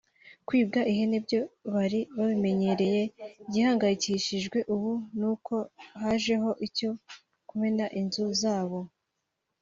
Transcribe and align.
kwibwa 0.47 0.81
ihene 0.91 1.17
byo 1.25 1.41
bari 1.73 1.99
barabimenyereye 2.15 3.01
igihangayikishije 3.43 4.59
ubu 4.73 4.91
nuko 5.17 5.53
hajeho 6.01 6.49
icyo 6.67 6.89
kumena 7.47 7.85
inzu 7.99 8.25
zabo 8.41 8.79